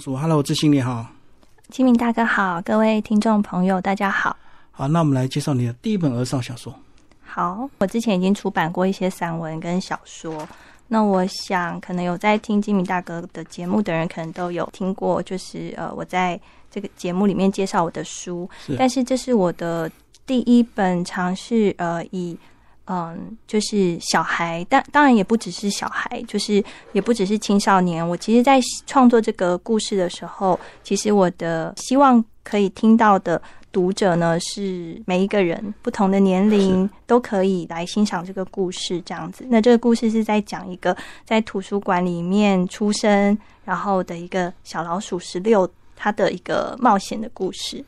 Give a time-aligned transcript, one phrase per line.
[0.00, 1.06] 说：“Hello，志兴你好，
[1.68, 4.36] 金明大哥好，各位听众朋友大家好。
[4.72, 6.74] 好，那我们来介绍你的第一本儿少小说。
[7.22, 10.48] 好，我之前已经出版过一些散文跟小说。
[10.88, 16.40] 那我想，可能有在听金明大哥的节目的人，可能都有听过，就是呃，我在
[16.72, 18.50] 这个节目里面介绍我的书。
[18.66, 19.88] 是但是这是我的
[20.26, 22.36] 第一本尝试，呃，以
[22.86, 26.62] 嗯，就是小孩，但当然也不只是小孩，就是
[26.92, 28.06] 也不只是青少年。
[28.06, 33.40] 我其实，在创作这个故事的时候，其实我的希望可以听到的
[33.72, 39.46] 读者呢，是每一个人不同的年龄都可以来欣赏这个故事，这样子。
[39.48, 40.94] 那这个故事是在讲一个
[41.24, 45.66] 在图书馆里面出生，然后的一个小老鼠十六，
[45.96, 47.82] 它的一个冒险的故事。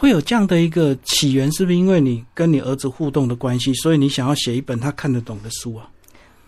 [0.00, 5.90] 会有这样的一个起源，是不是因为你跟你儿子互动的关系，所以你想要写一本他看得懂的书啊？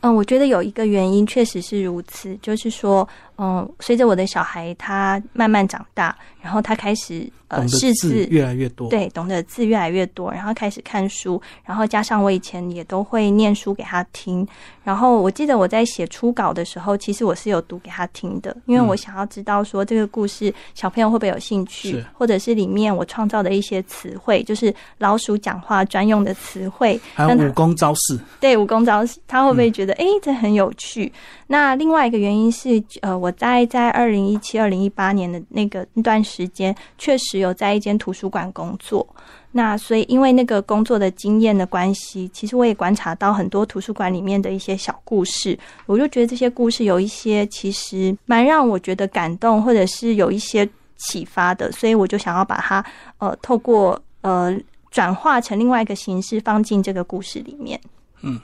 [0.03, 3.07] 嗯，我觉得有一个原因确实是如此，就是说，
[3.43, 14.47] 嗯，随着我的小孩他慢慢长大，然后他开始呃识字字，越来越多，，对，懂得字越来越多，然后开始看书，然后加上我以前也都会念书给他听，
[14.85, 18.91] 然后我记得我在写初稿的时候，其实我是有读给他听的，因为嗯。
[18.91, 29.59] 我想要知道说这个故事小朋友会不会有兴趣是，或者是里面我创造的一些词汇，就是老鼠讲话专用的词汇，还有武功招式，对武功招式，他会不嗯。
[29.59, 31.13] 会觉得诶，这很有趣？
[31.47, 39.07] 那另外一个原因是，呃，我在在二零一七、二零一八年的那个那段时间，确实有在一间图书馆工作。
[39.53, 52.85] 那所以因为那个工作的经验的关系，其实我也观察到很多图书馆里面的一些小故事，我就觉得这些故事有一些其实蛮让我觉得感动，或者是有一些启发的，所以我就想要把它
[53.19, 54.57] 呃透过呃
[54.93, 57.81] 转化成另外一个形式放进这个故事里面。
[58.23, 58.39] 嗯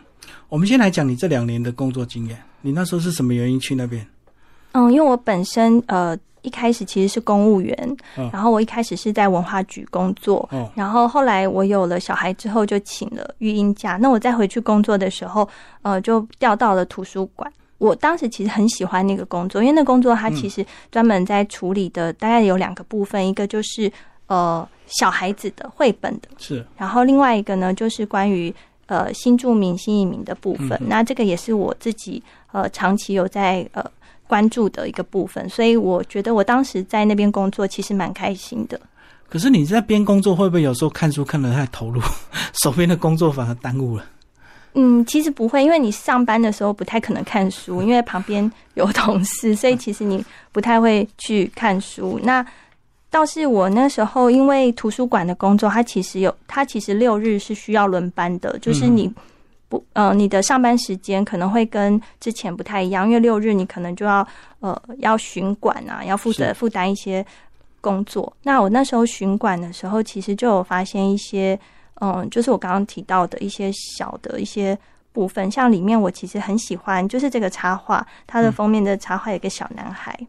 [0.48, 2.37] 我们先来讲你这两年的工作经验。
[2.62, 4.05] 你那时候是什么原因去那边？
[4.77, 13.97] 嗯，因为我本身呃一开始其实是公务员，嗯然后我一开始是在文化局工作，哦，然后后来我有了小孩之后就请了育婴假。
[13.97, 15.49] 那我再回去工作的时候，
[15.83, 17.50] 呃，就调到了图书馆。
[17.78, 23.91] 我当时其实很喜欢那个工作，因为那工作它其实专门在处理的大概有两个部分，一个就是
[24.29, 28.55] 呃小孩子的绘本的是然后另外一个呢，就是关于
[28.87, 30.71] 呃新住民、新移民的部分。
[30.81, 33.84] 嗯那这个也是我自己呃长期有在呃
[34.26, 38.81] 关注的一个部分，所以我觉得我当时在那边工作其实蛮开心的。
[39.28, 42.00] 可是你在边工作，会不会有时候看书看得太投入，
[42.62, 44.04] 手边的工作反而耽误了？
[44.75, 52.20] 嗯，其实不会，因为你上班的时候不太可能看书，因为旁边有同事，所以其实你不太会去看书。
[52.22, 52.44] 那
[53.10, 59.10] 倒是我那时候因为图书馆的工作，它其实有，它其实六日是需要轮班的，就是你
[59.69, 64.27] 不呃你的上班时间可能会跟之前不太一样，因为六日你可能就要
[64.60, 67.25] 呃要巡管啊，要负责负担一些
[67.81, 68.32] 工作。
[68.43, 71.59] 那我那时候巡管的时候，其实就有发现一些。
[71.99, 74.78] 嗯，就是我刚刚提到的一些小的一些
[75.15, 80.15] 部分，像里面我其实很喜欢，就是这个插画，它的封面的插画有一个小男孩。
[80.21, 80.26] 嗯，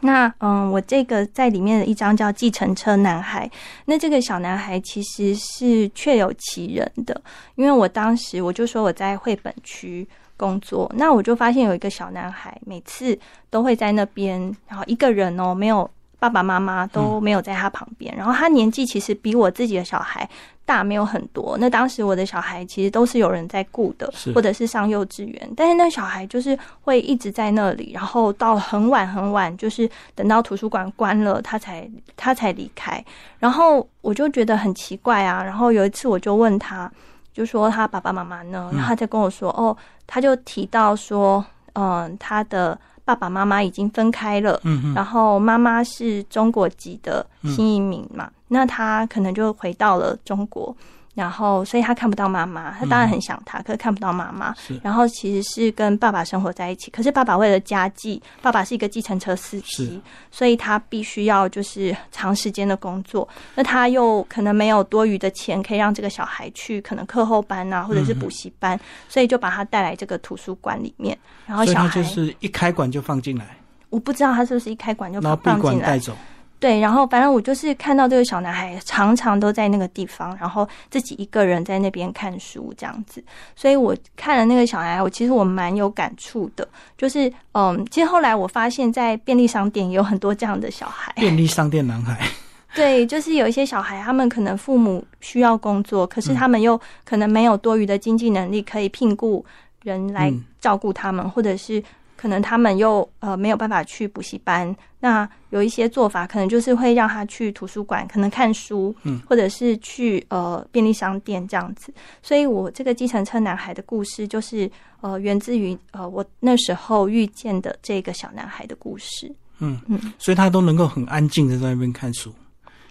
[0.00, 3.46] 那嗯，我这个在里面的一张叫《计程车男孩》，
[3.86, 7.20] 那这个小男孩其实是确有其人的，
[7.54, 10.06] 因为我当时我就说我在绘本区
[10.36, 13.18] 工作，那我就发现有一个小男孩，每次
[13.48, 15.88] 都会在那边，然后一个人哦，没有
[16.22, 20.28] 爸爸妈妈都没有在他旁边，然后他年纪其实比我自己的小孩
[20.64, 21.56] 大没有很多。
[21.58, 33.04] 那当时我的小孩其实都是有人在顾的，或者是上幼稚园，但是那小孩就是会一直在那里，然后到很晚很晚，就是等到图书馆关了，他才他才离开。
[33.40, 35.42] 然后我就觉得很奇怪啊。
[35.42, 36.88] 然后有一次我就问他，
[37.32, 38.70] 就说他爸爸妈妈呢？
[38.72, 44.60] 然后他就跟我说，哦，他就提到说，嗯、他的爸爸妈妈已经分开了。
[44.94, 50.74] 然后妈妈是中国籍的新移民嘛，那他可能就回到了中国，
[51.14, 54.54] 然后所以他看不到妈妈，他当然很想他，可是看不到妈妈。
[54.82, 60.00] 然后其实是跟爸爸生活在一起，可是爸爸为了家计，爸爸是一个计程车司机，
[60.30, 71.16] 所以他必须要就是长时间的工作，那他又可能没有多余的钱可以让这个小孩去可能课后班啊，或者是补习班，所以就把他带来这个图书馆里面，
[71.46, 73.56] 然后小孩就是一开馆就放进来，
[73.90, 76.16] 我不知道他是不是一开馆就然后闭放进来，馆带走。
[76.62, 83.20] 对，然后反正我就是看到这个小男孩常常都在那个地方，然后自己一个人在那边看书这样子，
[83.56, 86.66] 所以我看了那个小男孩，我其实我蛮有感触的，
[86.96, 92.24] 就是嗯，其实后来我发现，在便利商店也有很多这样的小孩，便利商店男孩，
[92.76, 99.44] 对，就是有一些小孩，他们可能父母需要工作，可是他们又可能没有多余的经济能力可以聘雇
[99.82, 100.44] 人来嗯。
[100.62, 101.82] 照顾他们，或者是
[102.22, 111.92] 可能他们又呃没有办法去补习班，那有一些做法可能就是会让他去图书馆，可能看书，嗯，或者是去呃便利商店这样子。
[112.22, 114.70] 所以我这个计程车男孩的故事，就是
[115.00, 119.28] 呃源自于呃我那时候遇见的这个小男孩的故事。
[119.58, 122.32] 嗯嗯，所以他都能够很安静的在那边看书，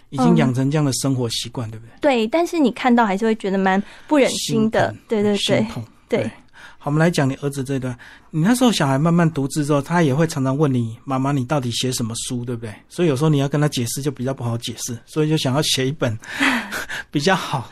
[0.09, 1.91] 已经养成这样的生活习惯，对不对？
[2.01, 5.65] 对，但是你看到还是会觉得蛮不忍心的疼，对对对。
[6.09, 6.31] 对。
[6.77, 7.97] 好，我们来讲你儿子这段。
[8.29, 12.73] 你那时候小孩慢慢读字之后，他也会常常问你妈妈，你到底写什么书，对不对？
[12.89, 16.17] 所以有时候你要跟他解释，就比较不好解释，所以就想要写一本
[17.11, 17.69] 比较好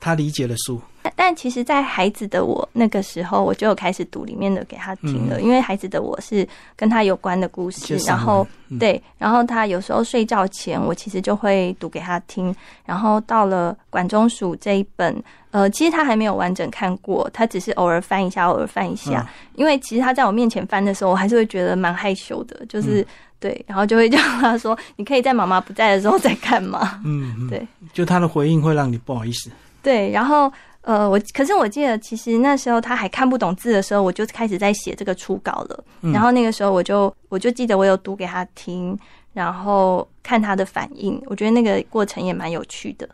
[0.00, 0.80] 他理解的书。
[1.02, 6.46] 但但其实，在孩子的我那个时候，我就有开始读里面的给他听了，因为孩子的我是
[6.76, 12.54] 跟他有关的故事然后嗯对，然后他有时候睡觉前，我其实就会读给他听。
[12.84, 19.20] 然后到了管中鼠这一本，呃，其实他还没有完整看过，他只是偶尔翻一下，偶尔翻一下。
[19.20, 23.04] 嗯因为其实他在我面前翻的时候，我还是会觉得蛮害羞的，就是、
[23.40, 29.50] 对，然后就会叫他说：“你可以在妈妈不在的时候再看吗？”嗯，嗯对，就他的回应会让你不好意思。
[29.82, 30.52] 对，然后
[30.82, 35.84] 呃，我可是我记得，其实那时候他还看不懂字的时候，我就开始在写这个初稿了。
[36.00, 38.98] 嗯然后那个时候我就我就记得我有读给他听，
[39.32, 43.08] 然后看他的反应，我觉得那个过程也蛮有趣的。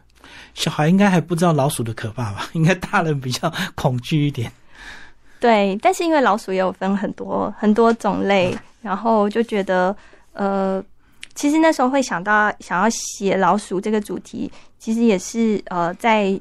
[0.55, 2.49] 小孩应该还不知道老鼠的可怕吧？
[2.55, 4.51] 应该大人比较恐惧一点。
[5.39, 9.95] 对，但是因为老鼠也有分很多很多种类，然后就觉得
[10.33, 10.83] 呃，
[11.35, 16.41] 其实那时候会想到想要写老鼠这个主题，其实也是呃在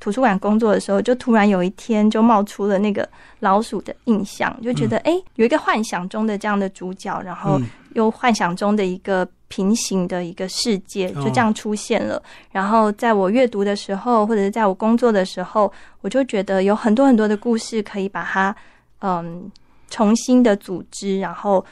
[0.00, 3.08] 图书馆工作的时候，就突然有一天就冒出了那个
[3.40, 7.66] 老鼠的印象，就觉得哎、诶有一个幻想中的这样的主角，然后嗯。
[7.94, 11.22] 又幻想中的一个平行的一个世界哦。
[11.22, 12.20] 就这样出现了。
[12.50, 18.52] 然后在我阅读的时候，或者是在我工作的时候，我就觉得有很多很多的故事可以把它
[18.98, 19.48] 嗯
[19.90, 21.64] 重新的组织，然后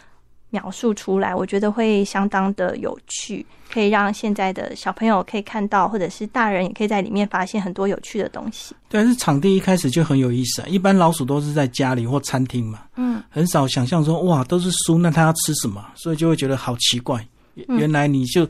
[0.53, 8.75] 描述出来，我觉得会相当的有趣，可以让现在的小朋友可以看到，或者是大人也可以在里面发现很多有趣的东西。
[8.89, 10.69] 对，是场地一开始就很有意思啊。
[10.69, 15.85] 一般老鼠都是在家里或餐厅嘛，嗯，很少想象说哇都是书，那它要吃什么？
[15.97, 17.19] 所以就会觉得好奇怪。
[17.19, 18.49] 嗯原来你就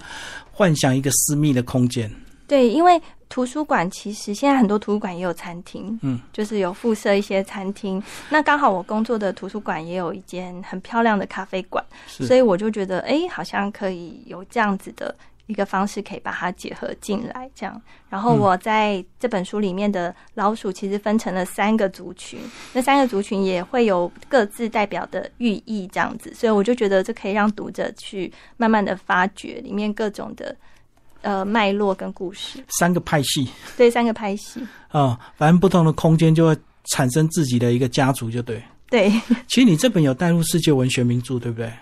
[0.53, 2.09] 幻想一个私密的空间，
[2.53, 3.01] 对，因为
[3.31, 8.03] 图书馆其实现在很多图书馆也有餐厅，嗯，就是有附设一些餐厅。
[8.29, 15.17] 那刚好我工作的图书馆也有一间很漂亮的咖啡馆，所以我就觉得，哎，好像可以有这样子的
[15.47, 17.81] 一个方式，可以把它结合进来，这样。
[18.11, 22.39] 然后我在这本书里面的老鼠其实分成了三个族群，
[22.75, 26.35] 那三个族群也会有各自代表的寓意，这样子。
[26.35, 30.55] 所以我就觉得这可以让读者去慢慢的发掘里面各种的
[31.23, 32.63] 呃脉络跟故事。
[32.79, 34.61] 三个派系对，三个派系。
[34.89, 36.57] 啊、反正不同的空间就会
[36.91, 38.63] 产生自己的一个家族，就对。
[38.91, 39.11] 对，
[39.49, 41.73] 其实你这本有带入世界文学名著，对不对？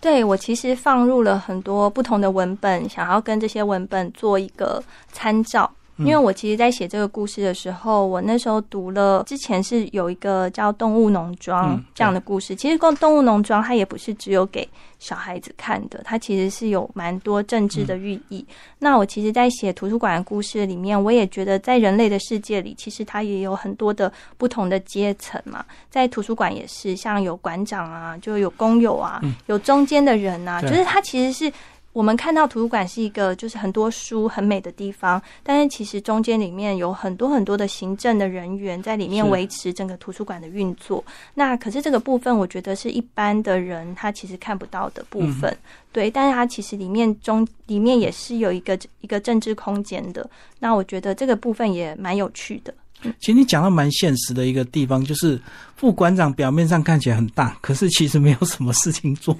[0.00, 5.70] 对我其实放入了很多不同的文本，想要跟这些文本做一个参照。
[5.98, 12.54] 因为我其实，在写这个故事的时候，我那时候读了之前是有一个叫《动物农庄嗯》这样的故事。
[12.54, 18.44] 其实，《动物农庄》它也不是只有给小孩子看的，它其实是有蛮多政治的寓意。
[18.78, 25.64] 那我其实，在写图书馆的故事里面，我也觉得在人类的世界里，其实它也有很多的不同的阶层嘛。
[25.90, 31.50] 在图书馆也是，像有馆长啊，就有工友啊，有中间的人啊，就是它其实是。
[31.96, 41.02] 我们看到图书馆是一个就是很多书很美的地方，但是其实中间里面有很多很多的行政的人员在里面维持整个图书馆的运作。
[41.32, 45.56] 那可是这个部分，我觉得是一般的人他其实看不到的部分，
[45.90, 46.10] 对。
[46.10, 50.28] 但是它其实里面中里面也是有一个一个政治空间的。
[50.58, 52.74] 那我觉得这个部分也蛮有趣的。
[53.20, 55.40] 其实你讲到蛮现实的一个地方，就是
[55.76, 59.36] 副馆长表面上看起来很大，可是其实没有什么事情做，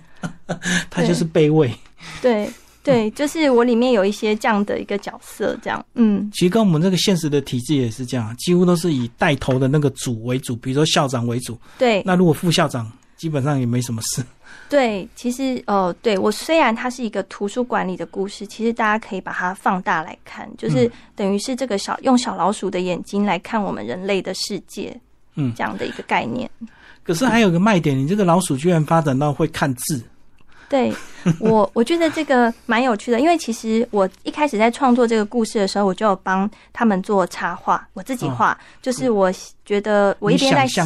[0.91, 1.73] 他就是备位。
[2.21, 2.49] 对
[2.85, 11.59] 对，就是我里面有一些这样的一个角色，这样，嗯，其实跟我们这个现实的体制也是这样，几乎都是以带头的那个组为主，比如说校长为主。
[11.79, 14.23] 对那如果副校长基本上也没什么事。
[14.69, 24.99] 对，其实哦，对我虽然它是一个图书馆里的故事，其实大家可以把它放大来看，就是等于是这个小用小老鼠的眼睛来看我们人类的世界，
[25.37, 26.51] 嗯这样的一个概念。
[27.05, 30.03] 可是还有个卖点，你这个老鼠居然发展到会看字，
[30.69, 30.93] 对
[31.39, 39.33] 我，我觉得这个蛮有趣的，因为其实我一开始在创作这个故事的时候，我就有帮他们做插画，我自己画，就是我
[39.65, 40.83] 觉得我一边在写。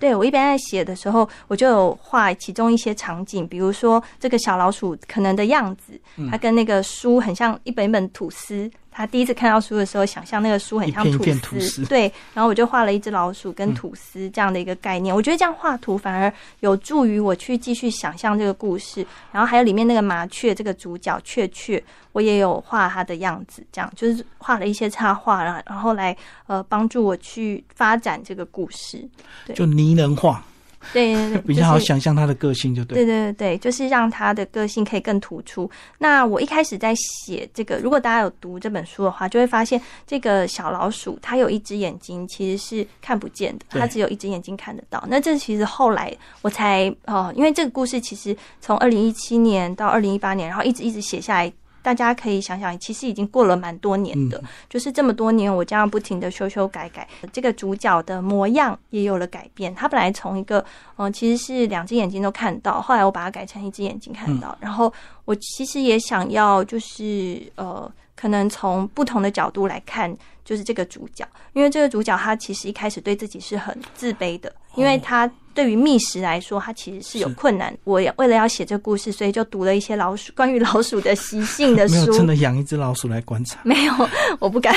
[0.00, 6.00] 对我一边在写的时候，我就有画其中一些场景，比如说这个小老鼠可能的样子，
[6.30, 15.14] 它跟那个书很像一本一本吐司他第一次看到书的时候，想象那个书很像一片一吐片吐司对，然后我就画了一只老鼠跟吐司这样的一个概念。
[15.14, 19.04] 我觉得这样画图反而有助于我去继续想象这个故事。
[19.32, 21.82] 然后还有里面那个麻雀这个主角雀雀，
[22.12, 26.14] 我也有画它的样子，这样就是画了一些插画，然后然后来
[26.46, 29.08] 呃帮助我去发展这个故事。
[29.46, 30.44] 对就拟人化，
[30.92, 32.96] 对对对， 比较好想象他的个性，就对。
[32.96, 35.70] 对对对对，就是让他的个性可以更突出。
[35.98, 45.02] 那我一开始在写这个，如果大家有读这本书的话，就会发现这个小老鼠它有一只眼睛其实是看不见的，它只有一只眼睛看得到。
[45.08, 46.12] 那这其实后来
[46.42, 51.52] 我才哦，因为这个故事其实从二零一七年到二零一八年，然后一直一直写下来。
[51.82, 59.74] 大家可以想想，其实已经过了蛮多年的，嗯就是这么多年，我这样不停的修修改改，这个主角的模样也有了改变。
[59.74, 60.60] 他本来从一个
[60.96, 64.56] 嗯、呃其实是两只眼睛都看到，后来我把它改成一只眼睛看得到。
[64.60, 64.92] 然后
[65.24, 77.76] 我其实也想要，就是呃，可能从不同的角度来看，就是这个主角，因为这个主角他其实一开始对自己是很自卑的，因为他对于觅食来说，他其实是有困难。
[77.84, 82.12] 我也为了要写这个故事，所以就读了一些老鼠关于老鼠的习性的 没有书。
[82.14, 83.92] 真的养一只老鼠来观察，没有，
[84.40, 84.74] 我不敢。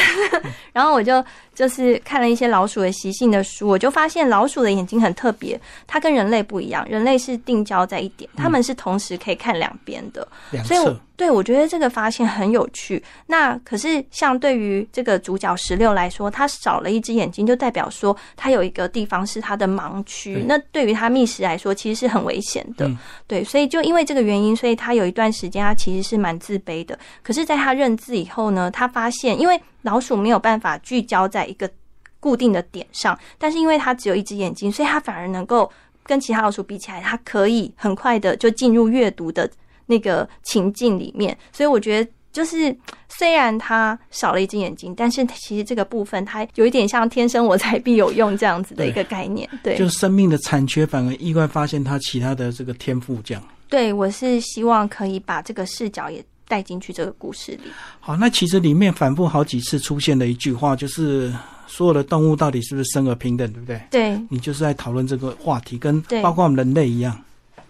[0.74, 1.24] 然后我就
[1.54, 10.28] 就是看了一些老鼠的习性的书，我就发现老鼠的眼睛很特别，它跟人类不一样，人类是定焦在一点，它们是同时可以看两边的。
[10.52, 13.02] 两所以对我觉得这个发现很有趣。
[13.26, 20.44] 那可是像对于这个主角十六来说，它少了一只眼睛，就代表说它有一个地方是它的盲区对。
[20.44, 22.88] 那对于他觅食来说，其实是很危险的。
[22.88, 26.98] 嗯对，所以就因为这个原因，所以他有一段时间他其实是蛮自卑的。
[27.22, 31.70] 可是，在他认字以后呢，他发现，因为老鼠没有办法聚焦在一个
[32.20, 35.72] 固定的点上，但是因为它只有一只眼睛，所以它反而能够
[36.04, 39.50] 跟其他老鼠比起来，它可以很快的就进入阅读的
[39.86, 41.38] 那个情境里面。
[41.52, 42.76] 所以我觉得，就是
[43.08, 49.50] 虽然他少了一只眼睛，但是其实这个部分它有一点像“天生我材必有用”这样子的一个概念。
[49.64, 53.42] 对，就是生命的残缺，反而意外发现他其他的这个天赋，这样。
[53.70, 57.72] 对我是希望可以把这个视角也带进去这个故事里。
[58.02, 61.34] 好，那其实里面反复好几次出现的一句话，就是
[61.68, 63.82] 所有的动物到底是不是生而平等，对不对？
[63.90, 67.18] 对你就是在讨论这个话题，跟包括我们人类一样。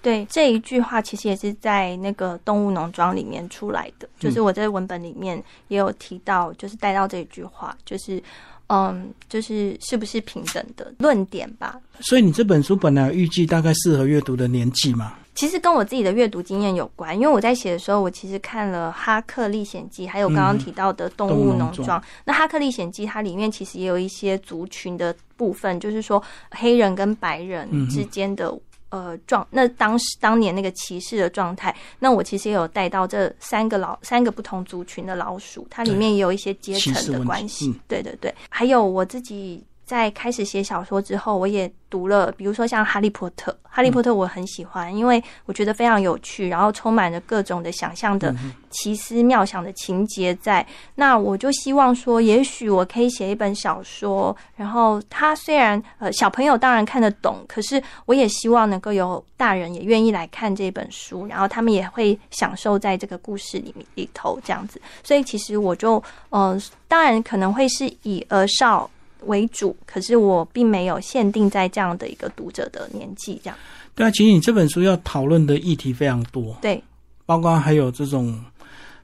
[0.06, 8.22] 对，这一句话其实也是在那个动物农庄里面出来的，就是我在文本里面也有提到，就是带到这一句话，就是
[8.68, 11.82] 嗯，就是是不是平等的论点吧。
[12.02, 15.16] 所以你这本书本来预计大概适合阅读的年纪嘛？
[15.34, 22.00] 其实跟我自己的阅读经验有关，因为我在写的时候，我其实看了《哈克历险记》，还有刚刚提到的《动物农庄庄》。
[22.26, 26.22] 那《哈克历险记》它里面其实也有一些族群的部分，就是说
[26.52, 28.56] 黑人跟白人之间的。
[28.90, 37.68] 呃，状那当时当年那个歧视的状态，那我其实也有带到这三个老三个不同族群的老鼠，它里面也有一些阶层的关系。
[37.70, 37.80] 嗯。
[37.88, 48.36] 对对对，还有我自己在开始写小说之后，我也读了，比如说像《哈利波特》，《哈利波特》我很喜欢，因为我觉得非常有趣，然后充满着各种的想象的
[48.72, 50.66] 奇思妙想的情节在。
[50.96, 64.82] 那我就希望说，也许我可以写一本小说，然后它虽然呃小朋友当然看得懂，可是我也希望能够有大人也愿意来看这本书，然后他们也会享受在这个故事里面里头这样子。
[65.04, 68.90] 所以其实我就呃，当然可能会是以儿少。
[69.26, 73.58] 为主，可是我并没有限定在这样的一个读者的年纪，这样
[73.94, 76.82] 对啊，其实你这本书要讨论的议题非常多，对
[77.26, 78.40] 包括还有这种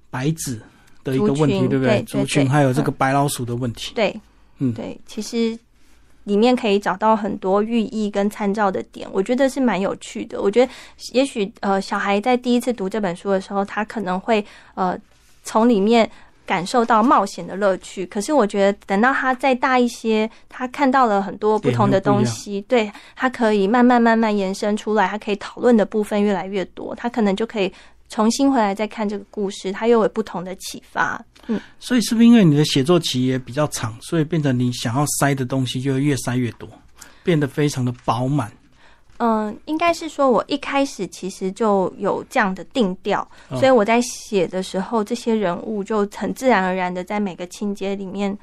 [0.10, 0.60] 白纸
[1.04, 2.02] 的一个问题，对不对？
[2.04, 3.94] 族群对还有这个白老鼠的问题。
[3.96, 4.14] 对，
[4.60, 5.58] 嗯对，其实
[6.26, 10.42] 里面可以找到很多寓意跟参照的点，我觉得是蛮有趣的。
[10.42, 10.72] 我觉得
[11.14, 14.98] 也许呃，小孩在第一次读这本书的时候，他可能会呃
[15.44, 16.10] 从里面。
[16.52, 27.72] 感受到冒险的乐趣，可是我觉得等到他再大一些，他看到了很多不同的东西，对他可以慢慢慢慢延伸出来，他可以讨论的部分越来越多，他可能就可以
[28.10, 31.24] 重新回来再看这个故事，他又有不同的启发。
[31.48, 36.68] 嗯，所以是不是因为你的写作期也比较长，所以变成你想要塞的东西就会越塞越多，
[37.24, 38.52] 变得非常的饱满？
[39.24, 48.36] 嗯，应该是说，我一开始其实就有这样的定调，哦所以我在写的时候，这些人物就很自然而然的在每个情节里面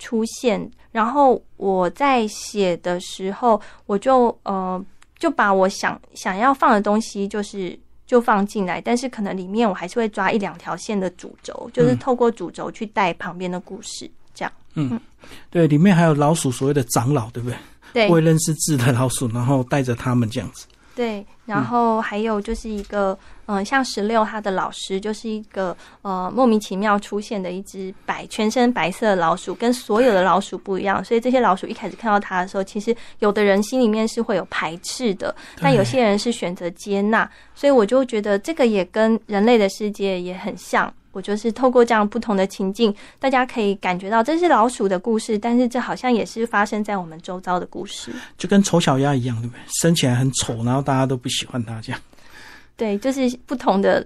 [0.00, 0.68] 出现。
[0.90, 4.84] 然后我在写的时候，我就呃
[5.20, 14.52] 就把我想想要放的东西，就是就放进来，但是可能里面我还是会抓一两条线的主轴，就是嗯透过主轴去带旁边的故事，这样。
[14.74, 15.00] 嗯
[15.48, 17.56] 对，里面还有老鼠所谓的长老，对不对？
[17.94, 20.66] 对会认识字的老鼠，然后带着他们这样子。
[20.96, 40.92] 对，然后还有就是一个，嗯、像十六他的老师就是一个呃莫名其妙出现的一只白全身白色的老鼠，跟所有的老鼠不一样，所以这些老鼠一开始看到它的时候，其实有的人心里面是会有排斥的，但有些人是选择接纳，所以我就觉得这个也跟人类的世界也很像。
[41.14, 48.12] 我就是透过这样不同的情境，大家可以感觉到这是老鼠的故事，但是这好像也是发生在我们周遭的故事。
[48.36, 49.60] 就跟丑小鸭一样，对不对？
[49.80, 52.00] 生起来很丑，然后大家都不喜欢它，这样。
[52.76, 54.04] 对，就是不同的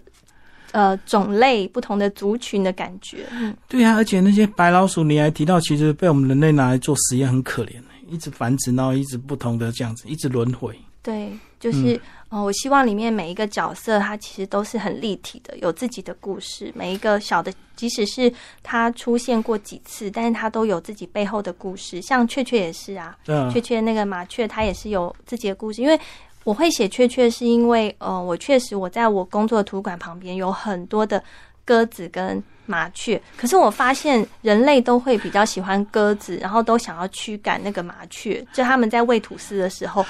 [0.72, 3.24] 呃种类、不同的族群的感觉。
[3.32, 10.78] 嗯，对呀、而且那些白老鼠，你还提到，其实被我们人类拿来做实验，很可怜，一直繁殖，然后一直不同的这样子，一直轮回。
[11.02, 11.98] 对，就是
[12.30, 16.70] 呃，我希望里面每一个角色，它其实都是很立体的，有自己的故事。
[16.75, 18.30] 每一个小的，即使是
[18.62, 22.02] 它出现过几次，但是它都有自己背后的故事。
[22.02, 23.16] 像雀雀也是啊
[23.50, 25.80] 雀，雀那个麻雀，它也是有自己的故事。
[25.80, 25.99] 因为
[26.44, 31.23] 我会写雀雀，是因为呃，我确实我在我工作的图书馆旁边有很多的
[31.64, 38.47] 鸽子跟麻雀，可是我发现人类都会比较喜欢鸽子，然后都想要驱赶那个麻雀。
[38.52, 40.04] 就他们在喂吐司的时候，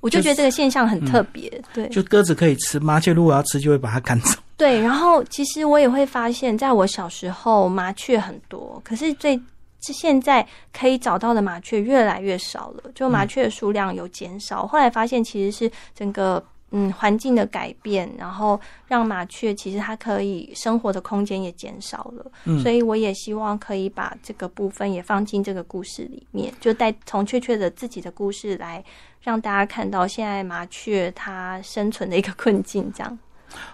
[0.00, 1.50] 我就觉得这个现象很特别。
[1.72, 4.38] 对就鸽子可以吃，麻雀如果要吃，就会把它赶走。
[4.56, 9.36] 对，然后其实我也会发现，在我小时候麻雀很多，可是最
[9.82, 14.66] 是现在可以找到的麻雀越来越少了，就麻雀的数量有减少。
[14.66, 16.42] 后来发现其实是整个
[16.76, 22.32] 嗯环境的改变，然后让麻雀其实它可以生活的空间也减少了。
[22.46, 28.84] 嗯所以我也希望可以把这个部分也放进这个故事里面，就带从雀雀的自己的故事来
[29.22, 33.18] 让大家看到现在麻雀它生存的一个困境，这样。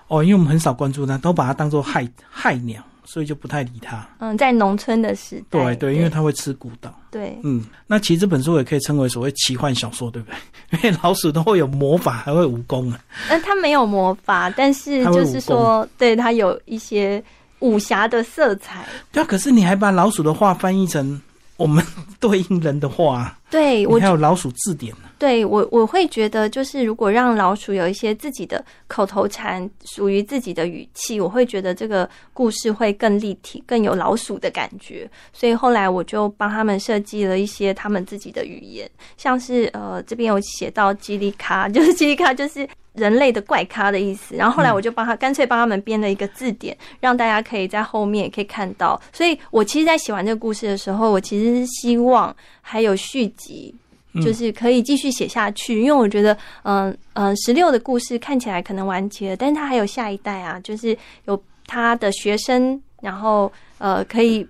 [0.09, 4.07] 哦，因为我们很少关注它，都把它当做害害鸟，所以就不太理他。
[4.21, 6.95] 嗯，在农村的时代，对对，因为他会吃古道。
[7.11, 10.79] 对嗯，那其实这本书也可以称为所谓奇幻小说，对不对？
[10.79, 13.01] 因为老鼠都会有魔法，还会武功啊。
[13.29, 17.21] 那，它没有魔法，但是就是说，对它有一些
[17.59, 18.87] 武侠的色彩。
[19.11, 21.21] 对啊，可是你还把老鼠的话翻译成
[21.61, 21.85] 我们
[22.19, 25.11] 对应人的话啊，对我还有老鼠字典呢。
[25.19, 35.09] 对我我会觉得，就是如果让老鼠有一些自己的口头禅，属于自己的语气，我会觉得这个故事会更立体，更有老鼠的感觉。
[35.35, 44.35] 所以后来我就帮他们设计了一些他们自己的语言，像是呃这边有写到叽里卡， 就是叽里卡就是人类的怪咖的意思。
[44.35, 49.01] 然后后来我就帮他干脆帮他们编了一个字典，让大家可以在后面也可以看到。
[49.13, 53.75] 所以我其实，在写完这个故事的时候，我其实是希望还有续集。
[54.13, 64.45] 嗯就是可以继续写下去，因为我觉得，嗯、嗯，十、六的故事看起来可能完结了，但是他还有下一代啊，就是有他的学生，然后呃，可以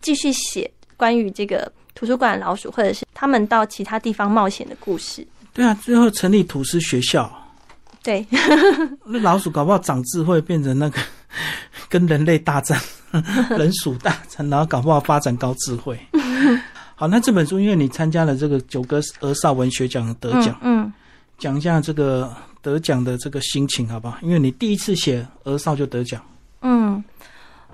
[0.00, 5.22] 继续写关于这个图书馆老鼠，或者是他们到其他地方冒险的故事。
[5.52, 7.30] 对啊，最后成立吐司学校，
[8.04, 8.24] 对，
[9.06, 11.00] 那老鼠搞不好长智慧，变成那个
[11.88, 12.78] 跟人类大战，
[13.58, 15.98] 人鼠大战，然后搞不好发展高智慧。
[16.94, 20.92] 好，那这本书因为你参加了这个九歌儿少文学奖得奖，嗯，
[21.38, 24.18] 讲、一下这个得奖的这个心情好不好？
[24.20, 26.22] 因为你第一次写儿少就得奖，
[26.60, 27.02] 嗯，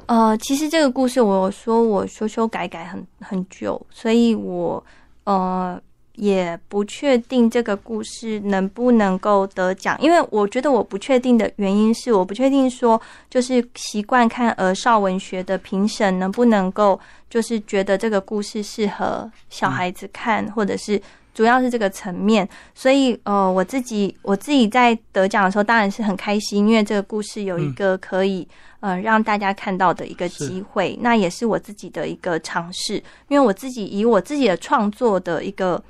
[0.06, 4.82] 呃，其实这个故事我有说我修修改改很很久，所以我
[5.24, 5.78] 呃
[6.16, 21.01] 也不确定这个故事能不能够得奖，因为我觉得我不确定的原因是我不确定说就是习惯看儿少文学的评审能不能够就是觉得这个故事适合小孩子看，或者是。
[21.33, 28.46] 主要是这个层面，所以呃，我自己我自己在得奖的时候当然是很开心，因为这个故事有一个可以、
[28.81, 32.96] 呃让大家看到的一个机会，那也是我自己的一个尝试，
[33.29, 35.83] 因为我自己以我自己的创作的一个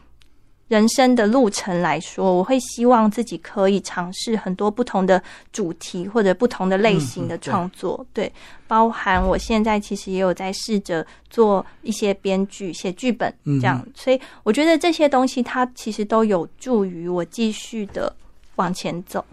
[0.71, 5.21] 人生的路程来说，我会希望自己可以尝试很多不同的
[5.53, 8.33] 主题或者不同的类型的嗯嗯对创作，对，
[8.69, 18.15] 包含我现在其实也有在试着做一些编剧、写剧本嗯这样，所以我觉得这些东西它其实都有助于我继续的
[18.55, 19.25] 往前走。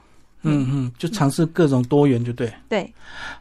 [0.41, 2.51] 嗯嗯，就尝试各种多元，就对。
[2.67, 2.91] 对，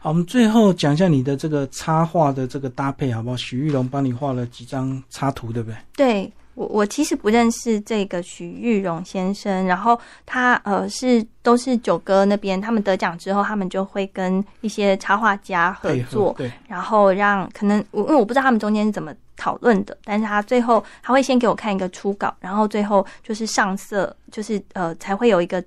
[0.01, 3.37] 好，我们最后讲一下你的这个插画的这个搭配好不好？
[3.39, 5.79] 许玉龙帮你画了几张插图，对不对？
[5.97, 25.63] 对我，我其实不认识这个许玉荣先生，然后他呃是都是九哥那边，他们得奖之后，他们就会跟一些插画家合配作，对，然后让可能我因为我不知道他们中间是怎么讨论的，但是他最后他会先给我看一个初稿，然后最后就是上色，就是呃才会有一个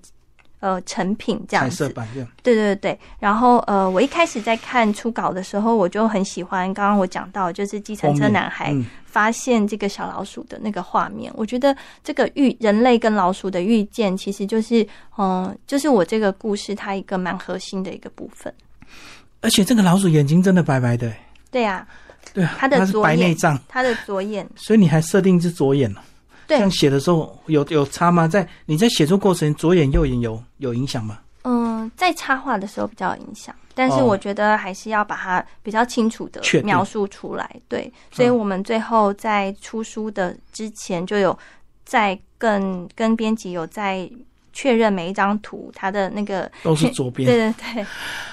[0.59, 1.75] 呃成品这样彩子。
[1.75, 2.27] 色版这样。
[2.41, 11.31] 对对对，然后呃，我一开始在看初稿的时候，我就很喜欢刚刚我讲到，就是计程车男孩嗯发现这个小老鼠的那个画面。
[11.35, 14.83] 我觉得这个遇人类跟老鼠的遇见，其实就是
[15.17, 18.53] 嗯、呃就是我这个故事它一个蛮核心的一个部分。
[19.41, 21.11] 而且这个老鼠眼睛真的白白的，
[21.49, 21.87] 对呀、
[22.33, 26.01] 对啊，它的是左眼白内障，它的左眼，所以你还设定一只左眼哦。
[26.47, 28.27] 这对样，写的时候有有差吗？
[28.27, 31.19] 在你在写作过程，左眼右眼有有影响吗？
[31.89, 37.49] 嗯，在插画的时候比较有影响，但是哦我觉得还是要把它比较清楚的描述出来。
[37.67, 41.37] 对，所以嗯我们最后在出书的之前就有
[41.85, 44.09] 在跟跟编辑有在
[44.53, 47.53] 确认每一张图它的那个，都是左对边。
[47.63, 47.85] 对对，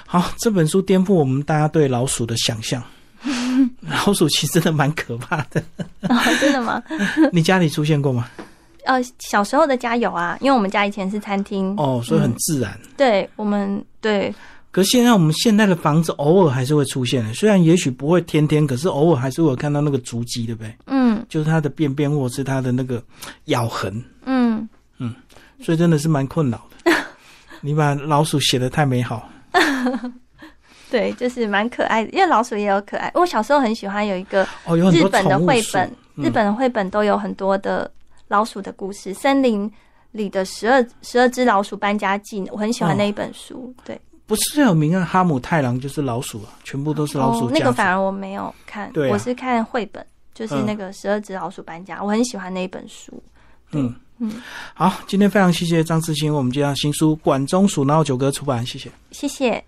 [0.07, 2.83] 好，这本书颠覆我们大家对老鼠的想象。
[3.83, 5.61] 老鼠其实真的蛮可怕的。
[6.03, 6.83] 哦，真的吗？
[7.33, 8.29] 你家里出现过吗？
[8.87, 12.79] 呃，小时候的家有啊，因为我们家以前是餐厅，哦，所以很自然。
[12.97, 14.35] 对我们对
[14.71, 20.75] 可是现在我们现在的房子偶尔还是会出现的，虽然也许不会天天，可是偶尔还是会有看到那个足迹，对不对？
[20.87, 23.03] 嗯就是它的便便或者是它的那个
[23.47, 24.69] 咬痕，嗯
[24.99, 25.15] 嗯，
[25.61, 26.93] 所以真的是蛮困扰的。
[27.63, 29.29] 你把老鼠写的太美好，
[30.91, 33.11] 对，就是蛮可爱的，因为老鼠也有可爱。
[33.15, 37.91] 我小时候很喜欢有一个哦，有很多日本的绘本，嗯日本的绘本都有很多的
[38.29, 39.71] 老鼠的故事，森林
[40.13, 43.75] 里的十二十二只老鼠搬家记，我很喜欢那一本书。
[43.85, 47.61] 对，不是有名啊，哈姆太郎就是老鼠啊，全部都是老鼠哦，那。
[47.61, 53.23] 个反而我没有看，对啊我是看绘本，就是嗯那个十二只老鼠搬家，我很喜欢那一本书。
[53.73, 54.33] 嗯嗯，
[54.75, 58.91] 好，今天非常谢谢张志新，我们介绍新书《管中鼠闹九歌》出版，谢谢。
[59.11, 59.63] 谢谢。